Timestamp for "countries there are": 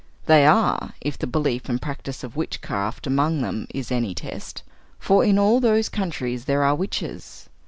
5.89-6.73